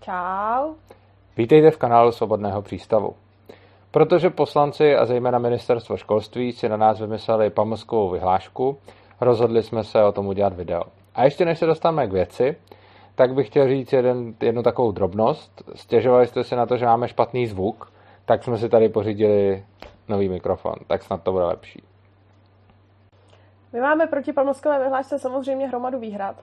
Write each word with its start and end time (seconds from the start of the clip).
Čau. 0.00 0.74
Vítejte 1.36 1.70
v 1.70 1.76
kanálu 1.76 2.12
Svobodného 2.12 2.62
přístavu. 2.62 3.14
Protože 3.90 4.30
poslanci 4.30 4.96
a 4.96 5.06
zejména 5.06 5.38
ministerstvo 5.38 5.96
školství 5.96 6.52
si 6.52 6.68
na 6.68 6.76
nás 6.76 7.00
vymysleli 7.00 7.50
pamlskovou 7.50 8.10
vyhlášku, 8.10 8.78
rozhodli 9.20 9.62
jsme 9.62 9.84
se 9.84 10.04
o 10.04 10.12
tom 10.12 10.26
udělat 10.26 10.52
video. 10.52 10.82
A 11.14 11.24
ještě 11.24 11.44
než 11.44 11.58
se 11.58 11.66
dostaneme 11.66 12.06
k 12.06 12.12
věci, 12.12 12.56
tak 13.14 13.34
bych 13.34 13.46
chtěl 13.46 13.68
říct 13.68 13.92
jeden, 13.92 14.34
jednu 14.42 14.62
takovou 14.62 14.92
drobnost. 14.92 15.62
Stěžovali 15.74 16.26
jste 16.26 16.44
si 16.44 16.56
na 16.56 16.66
to, 16.66 16.76
že 16.76 16.86
máme 16.86 17.08
špatný 17.08 17.46
zvuk, 17.46 17.92
tak 18.24 18.44
jsme 18.44 18.58
si 18.58 18.68
tady 18.68 18.88
pořídili 18.88 19.64
nový 20.08 20.28
mikrofon, 20.28 20.74
tak 20.86 21.02
snad 21.02 21.22
to 21.22 21.32
bude 21.32 21.44
lepší. 21.44 21.82
My 23.72 23.80
máme 23.80 24.06
proti 24.06 24.32
pamlskové 24.32 24.78
vyhlášce 24.78 25.18
samozřejmě 25.18 25.68
hromadu 25.68 25.98
výhrad. 25.98 26.36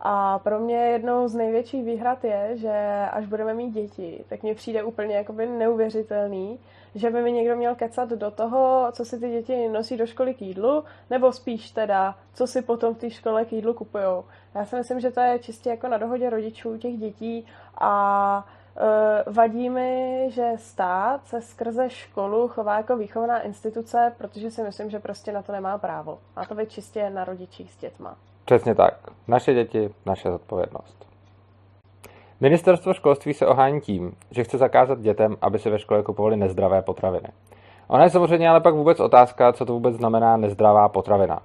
A 0.00 0.38
pro 0.38 0.58
mě 0.58 0.76
jednou 0.76 1.28
z 1.28 1.34
největších 1.34 1.84
výhrad 1.84 2.24
je, 2.24 2.56
že 2.56 3.06
až 3.12 3.26
budeme 3.26 3.54
mít 3.54 3.70
děti, 3.70 4.24
tak 4.28 4.42
mně 4.42 4.54
přijde 4.54 4.82
úplně 4.82 5.16
jakoby 5.16 5.46
neuvěřitelný, 5.46 6.58
že 6.94 7.10
by 7.10 7.22
mi 7.22 7.32
někdo 7.32 7.56
měl 7.56 7.74
kecat 7.74 8.08
do 8.08 8.30
toho, 8.30 8.88
co 8.92 9.04
si 9.04 9.20
ty 9.20 9.30
děti 9.30 9.68
nosí 9.68 9.96
do 9.96 10.06
školy 10.06 10.34
k 10.34 10.42
jídlu, 10.42 10.84
nebo 11.10 11.32
spíš 11.32 11.70
teda, 11.70 12.14
co 12.34 12.46
si 12.46 12.62
potom 12.62 12.94
v 12.94 12.98
té 12.98 13.10
škole 13.10 13.44
k 13.44 13.52
jídlu 13.52 13.74
kupujou. 13.74 14.24
Já 14.54 14.64
si 14.64 14.76
myslím, 14.76 15.00
že 15.00 15.10
to 15.10 15.20
je 15.20 15.38
čistě 15.38 15.70
jako 15.70 15.88
na 15.88 15.98
dohodě 15.98 16.30
rodičů 16.30 16.78
těch 16.78 16.96
dětí 16.96 17.46
a 17.78 18.46
vadí 19.26 19.70
mi, 19.70 20.26
že 20.30 20.52
stát 20.56 21.26
se 21.26 21.40
skrze 21.40 21.90
školu 21.90 22.48
chová 22.48 22.76
jako 22.76 22.96
výchovná 22.96 23.40
instituce, 23.40 24.12
protože 24.18 24.50
si 24.50 24.62
myslím, 24.62 24.90
že 24.90 24.98
prostě 24.98 25.32
na 25.32 25.42
to 25.42 25.52
nemá 25.52 25.78
právo. 25.78 26.18
Má 26.36 26.44
to 26.44 26.54
být 26.54 26.70
čistě 26.70 27.10
na 27.10 27.24
rodičích 27.24 27.72
s 27.72 27.76
dětma. 27.76 28.16
Přesně 28.44 28.74
tak. 28.74 28.94
Naše 29.28 29.54
děti, 29.54 29.94
naše 30.06 30.30
zodpovědnost. 30.30 31.06
Ministerstvo 32.40 32.94
školství 32.94 33.34
se 33.34 33.46
ohání 33.46 33.80
tím, 33.80 34.12
že 34.30 34.44
chce 34.44 34.58
zakázat 34.58 35.00
dětem, 35.00 35.36
aby 35.40 35.58
si 35.58 35.70
ve 35.70 35.78
škole 35.78 36.02
kupovali 36.02 36.36
nezdravé 36.36 36.82
potraviny. 36.82 37.28
Ona 37.88 38.04
je 38.04 38.10
samozřejmě 38.10 38.48
ale 38.50 38.60
pak 38.60 38.74
vůbec 38.74 39.00
otázka, 39.00 39.52
co 39.52 39.64
to 39.64 39.72
vůbec 39.72 39.94
znamená 39.94 40.36
nezdravá 40.36 40.88
potravina. 40.88 41.42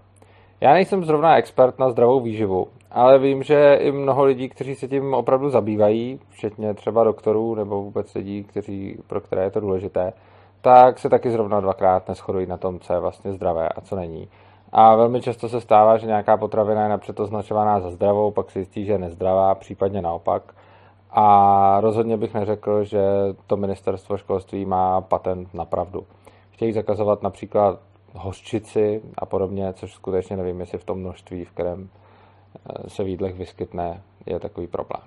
Já 0.62 0.74
nejsem 0.74 1.06
zrovna 1.06 1.38
expert 1.38 1.80
na 1.80 1.90
zdravou 1.90 2.20
výživu, 2.20 2.68
ale 2.92 3.20
vím, 3.20 3.44
že 3.44 3.76
i 3.82 3.92
mnoho 3.92 4.24
lidí, 4.24 4.50
kteří 4.50 4.76
se 4.76 4.88
tím 4.88 5.14
opravdu 5.14 5.50
zabývají, 5.50 6.20
včetně 6.30 6.74
třeba 6.74 7.04
doktorů 7.04 7.56
nebo 7.56 7.84
vůbec 7.84 8.16
lidí, 8.16 8.44
kteří, 8.44 8.98
pro 9.08 9.22
které 9.22 9.44
je 9.44 9.52
to 9.52 9.60
důležité, 9.60 10.14
tak 10.62 11.00
se 11.00 11.10
taky 11.10 11.32
zrovna 11.32 11.60
dvakrát 11.60 12.08
neschodují 12.08 12.48
na 12.48 12.58
tom, 12.58 12.80
co 12.80 12.94
je 12.94 13.00
vlastně 13.00 13.34
zdravé 13.34 13.70
a 13.70 13.82
co 13.82 13.96
není. 13.96 14.28
A 14.72 14.96
velmi 14.96 15.22
často 15.22 15.50
se 15.50 15.62
stává, 15.62 15.98
že 15.98 16.08
nějaká 16.08 16.38
potravina 16.38 16.84
je 16.84 16.90
napřed 16.90 17.20
označovaná 17.20 17.80
za 17.80 17.92
zdravou, 17.92 18.32
pak 18.32 18.52
si 18.52 18.60
zjistí, 18.60 18.86
že 18.86 18.92
je 18.92 18.98
nezdravá, 18.98 19.56
případně 19.56 20.02
naopak. 20.02 20.44
A 21.12 21.78
rozhodně 21.82 22.18
bych 22.18 22.34
neřekl, 22.34 22.84
že 22.84 23.02
to 23.48 23.58
ministerstvo 23.58 24.18
školství 24.18 24.66
má 24.66 25.02
patent 25.02 25.54
na 25.54 25.66
pravdu. 25.66 26.04
Chtějí 26.52 26.72
zakazovat 26.72 27.24
například 27.24 27.80
hořčici 28.14 29.02
a 29.18 29.26
podobně, 29.26 29.74
což 29.74 29.94
skutečně 29.94 30.38
nevím, 30.38 30.60
jestli 30.60 30.78
v 30.78 30.84
tom 30.84 31.00
množství, 31.00 31.46
v 31.46 31.52
kterém 31.52 31.90
se 32.88 33.04
v 33.04 33.08
jídlech 33.08 33.36
vyskytne, 33.36 34.02
je 34.26 34.40
takový 34.40 34.68
problém. 34.68 35.02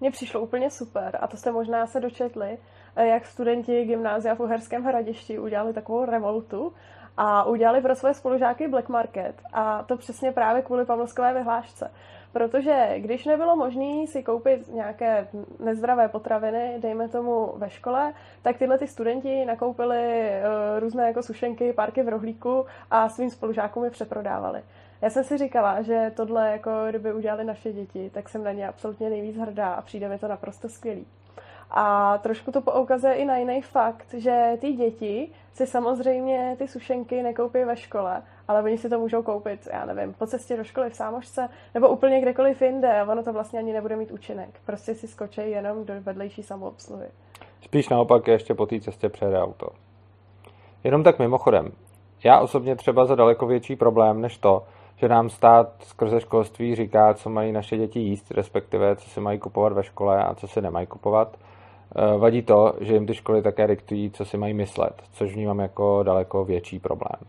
Mně 0.00 0.10
přišlo 0.10 0.40
úplně 0.40 0.70
super, 0.70 1.18
a 1.20 1.26
to 1.26 1.36
jste 1.36 1.52
možná 1.52 1.86
se 1.86 2.00
dočetli, 2.00 2.58
eh, 2.96 3.06
jak 3.06 3.26
studenti 3.26 3.84
gymnázia 3.84 4.34
v 4.34 4.40
Uherském 4.40 4.84
hradišti 4.84 5.38
udělali 5.38 5.72
takovou 5.72 6.04
revoltu 6.04 6.72
a 7.16 7.44
udělali 7.44 7.80
pro 7.80 7.94
své 7.94 8.14
spolužáky 8.14 8.68
Black 8.68 8.88
Market 8.88 9.34
a 9.52 9.82
to 9.82 9.96
přesně 9.96 10.32
právě 10.32 10.62
kvůli 10.62 10.84
pamlskové 10.84 11.34
vyhlášce. 11.34 11.90
Protože 12.32 12.94
když 12.96 13.24
nebylo 13.24 13.56
možné 13.56 14.06
si 14.06 14.22
koupit 14.22 14.68
nějaké 14.68 15.28
nezdravé 15.58 16.08
potraviny, 16.08 16.74
dejme 16.78 17.08
tomu 17.08 17.52
ve 17.56 17.70
škole, 17.70 18.14
tak 18.42 18.58
tyhle 18.58 18.78
ty 18.78 18.86
studenti 18.86 19.44
nakoupili 19.44 20.30
uh, 20.30 20.80
různé 20.80 21.06
jako 21.06 21.22
sušenky, 21.22 21.72
párky 21.72 22.02
v 22.02 22.08
rohlíku 22.08 22.66
a 22.90 23.08
svým 23.08 23.30
spolužákům 23.30 23.84
je 23.84 23.90
přeprodávali. 23.90 24.62
Já 25.02 25.10
jsem 25.10 25.24
si 25.24 25.38
říkala, 25.38 25.82
že 25.82 26.12
tohle, 26.16 26.50
jako 26.50 26.70
kdyby 26.88 27.12
udělali 27.12 27.44
naše 27.44 27.72
děti, 27.72 28.10
tak 28.14 28.28
jsem 28.28 28.44
na 28.44 28.52
ně 28.52 28.68
absolutně 28.68 29.10
nejvíc 29.10 29.36
hrdá 29.36 29.74
a 29.74 29.82
přijde 29.82 30.08
mi 30.08 30.18
to 30.18 30.28
naprosto 30.28 30.68
skvělý. 30.68 31.06
A 31.70 32.18
trošku 32.18 32.52
to 32.52 32.60
poukazuje 32.60 33.14
i 33.14 33.24
na 33.24 33.36
jiný 33.36 33.62
fakt, 33.62 34.14
že 34.14 34.52
ty 34.60 34.72
děti 34.72 35.30
si 35.52 35.66
samozřejmě 35.66 36.56
ty 36.58 36.68
sušenky 36.68 37.22
nekoupí 37.22 37.64
ve 37.64 37.76
škole, 37.76 38.22
ale 38.48 38.62
oni 38.62 38.78
si 38.78 38.88
to 38.88 38.98
můžou 38.98 39.22
koupit, 39.22 39.68
já 39.72 39.84
nevím, 39.84 40.14
po 40.14 40.26
cestě 40.26 40.56
do 40.56 40.64
školy 40.64 40.90
v 40.90 40.94
sámošce 40.94 41.48
nebo 41.74 41.88
úplně 41.88 42.20
kdekoliv 42.20 42.62
jinde 42.62 43.00
a 43.00 43.12
ono 43.12 43.22
to 43.22 43.32
vlastně 43.32 43.58
ani 43.58 43.72
nebude 43.72 43.96
mít 43.96 44.10
účinek. 44.10 44.48
Prostě 44.66 44.94
si 44.94 45.08
skočí 45.08 45.50
jenom 45.50 45.84
do 45.84 45.94
vedlejší 46.00 46.42
samoobsluhy. 46.42 47.06
Spíš 47.60 47.88
naopak 47.88 48.28
ještě 48.28 48.54
po 48.54 48.66
té 48.66 48.80
cestě 48.80 49.08
přejede 49.08 49.42
auto. 49.42 49.68
Jenom 50.84 51.02
tak 51.02 51.18
mimochodem, 51.18 51.72
já 52.24 52.40
osobně 52.40 52.76
třeba 52.76 53.04
za 53.04 53.14
daleko 53.14 53.46
větší 53.46 53.76
problém 53.76 54.20
než 54.20 54.38
to, 54.38 54.66
že 54.96 55.08
nám 55.08 55.30
stát 55.30 55.72
skrze 55.82 56.20
školství 56.20 56.74
říká, 56.74 57.14
co 57.14 57.30
mají 57.30 57.52
naše 57.52 57.76
děti 57.76 58.00
jíst, 58.00 58.30
respektive 58.30 58.96
co 58.96 59.10
si 59.10 59.20
mají 59.20 59.38
kupovat 59.38 59.72
ve 59.72 59.84
škole 59.84 60.24
a 60.24 60.34
co 60.34 60.48
si 60.48 60.60
nemají 60.60 60.86
kupovat, 60.86 61.36
vadí 62.18 62.42
to, 62.42 62.74
že 62.80 62.94
jim 62.94 63.06
ty 63.06 63.14
školy 63.14 63.42
také 63.42 63.66
diktují, 63.66 64.10
co 64.10 64.24
si 64.24 64.38
mají 64.38 64.54
myslet, 64.54 65.02
což 65.12 65.34
vnímám 65.34 65.58
jako 65.58 66.02
daleko 66.02 66.44
větší 66.44 66.78
problém. 66.78 67.20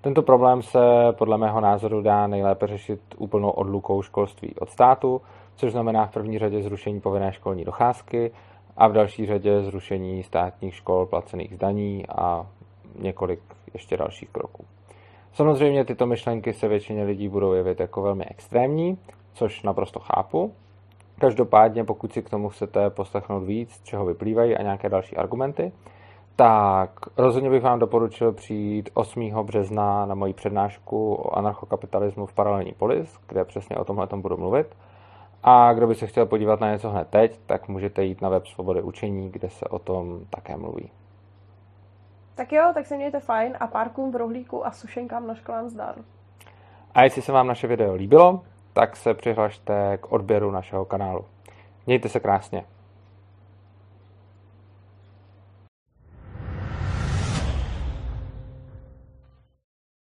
Tento 0.00 0.22
problém 0.22 0.62
se 0.62 0.78
podle 1.12 1.38
mého 1.38 1.60
názoru 1.60 2.02
dá 2.02 2.26
nejlépe 2.26 2.66
řešit 2.66 3.00
úplnou 3.18 3.50
odlukou 3.50 4.02
školství 4.02 4.54
od 4.54 4.70
státu, 4.70 5.20
což 5.56 5.72
znamená 5.72 6.06
v 6.06 6.12
první 6.12 6.38
řadě 6.38 6.62
zrušení 6.62 7.00
povinné 7.00 7.32
školní 7.32 7.64
docházky 7.64 8.30
a 8.76 8.88
v 8.88 8.92
další 8.92 9.26
řadě 9.26 9.62
zrušení 9.62 10.22
státních 10.22 10.74
škol 10.74 11.06
placených 11.06 11.54
z 11.54 11.58
daní 11.58 12.04
a 12.08 12.46
několik 12.98 13.40
ještě 13.74 13.96
dalších 13.96 14.30
kroků. 14.30 14.64
Samozřejmě 15.32 15.84
tyto 15.84 16.06
myšlenky 16.06 16.52
se 16.52 16.68
většině 16.68 17.04
lidí 17.04 17.28
budou 17.28 17.52
jevit 17.52 17.80
jako 17.80 18.02
velmi 18.02 18.24
extrémní, 18.24 18.98
což 19.32 19.62
naprosto 19.62 20.00
chápu, 20.00 20.52
Každopádně, 21.18 21.84
pokud 21.84 22.12
si 22.12 22.22
k 22.22 22.30
tomu 22.30 22.48
chcete 22.48 22.90
poslechnout 22.90 23.40
víc, 23.40 23.80
čeho 23.82 24.06
vyplývají 24.06 24.56
a 24.56 24.62
nějaké 24.62 24.88
další 24.88 25.16
argumenty, 25.16 25.72
tak 26.36 26.90
rozhodně 27.16 27.50
bych 27.50 27.62
vám 27.62 27.78
doporučil 27.78 28.32
přijít 28.32 28.90
8. 28.94 29.30
března 29.42 30.06
na 30.06 30.14
moji 30.14 30.32
přednášku 30.32 31.14
o 31.14 31.38
anarchokapitalismu 31.38 32.26
v 32.26 32.32
paralelní 32.32 32.72
polis, 32.72 33.18
kde 33.28 33.44
přesně 33.44 33.76
o 33.76 33.84
tomhle 33.84 34.06
tom 34.06 34.22
budu 34.22 34.36
mluvit. 34.36 34.76
A 35.42 35.72
kdo 35.72 35.86
by 35.86 35.94
se 35.94 36.06
chtěl 36.06 36.26
podívat 36.26 36.60
na 36.60 36.72
něco 36.72 36.90
hned 36.90 37.08
teď, 37.08 37.40
tak 37.46 37.68
můžete 37.68 38.04
jít 38.04 38.22
na 38.22 38.28
web 38.28 38.46
Svobody 38.46 38.82
učení, 38.82 39.30
kde 39.30 39.48
se 39.50 39.64
o 39.64 39.78
tom 39.78 40.20
také 40.30 40.56
mluví. 40.56 40.90
Tak 42.34 42.52
jo, 42.52 42.70
tak 42.74 42.86
se 42.86 42.96
mějte 42.96 43.20
fajn 43.20 43.56
a 43.60 43.66
párkům 43.66 44.12
v 44.12 44.16
rohlíku 44.16 44.66
a 44.66 44.70
sušenkám 44.70 45.26
na 45.26 45.34
školám 45.34 45.68
zdar. 45.68 45.94
A 46.94 47.02
jestli 47.02 47.22
se 47.22 47.32
vám 47.32 47.46
naše 47.46 47.66
video 47.66 47.94
líbilo, 47.94 48.40
tak 48.76 48.96
se 48.96 49.14
přihlašte 49.14 49.98
k 50.00 50.12
odběru 50.12 50.50
našeho 50.50 50.84
kanálu. 50.84 51.24
Mějte 51.86 52.08
se 52.08 52.20
krásně. 52.20 52.64